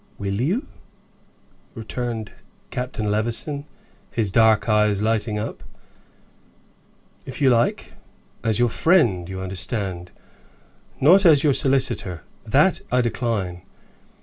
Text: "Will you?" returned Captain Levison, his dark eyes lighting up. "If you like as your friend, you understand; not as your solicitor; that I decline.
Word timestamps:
"Will 0.17 0.41
you?" 0.41 0.65
returned 1.75 2.31
Captain 2.71 3.11
Levison, 3.11 3.65
his 4.09 4.31
dark 4.31 4.67
eyes 4.67 4.99
lighting 5.03 5.37
up. 5.37 5.63
"If 7.23 7.39
you 7.39 7.51
like 7.51 7.93
as 8.43 8.57
your 8.57 8.69
friend, 8.69 9.29
you 9.29 9.41
understand; 9.41 10.09
not 10.99 11.23
as 11.23 11.43
your 11.43 11.53
solicitor; 11.53 12.23
that 12.47 12.81
I 12.91 13.01
decline. 13.01 13.61